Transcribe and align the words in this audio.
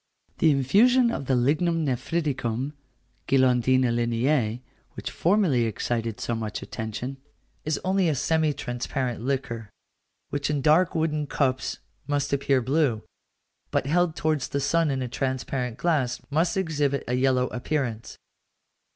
The 0.39 0.49
infusion 0.49 1.11
of 1.11 1.27
the 1.27 1.35
lignum 1.35 1.85
nephriticum 1.85 2.73
(guilandina 3.27 3.91
Linnæi), 3.93 4.61
which 4.93 5.11
formerly 5.11 5.65
excited 5.65 6.19
so 6.19 6.33
much 6.33 6.63
attention, 6.63 7.17
is 7.65 7.79
only 7.83 8.09
a 8.09 8.15
semi 8.15 8.51
transparent 8.51 9.21
liquor, 9.21 9.69
which 10.31 10.49
in 10.49 10.63
dark 10.63 10.95
wooden 10.95 11.27
cups 11.27 11.77
must 12.07 12.33
appear 12.33 12.63
blue, 12.63 13.03
but 13.69 13.85
held 13.85 14.15
towards 14.15 14.47
the 14.47 14.59
sun 14.59 14.89
in 14.89 15.03
a 15.03 15.07
transparent 15.07 15.77
glass 15.77 16.19
must 16.31 16.57
exhibit 16.57 17.03
a 17.07 17.13
yellow 17.13 17.45
appearance. 17.49 18.17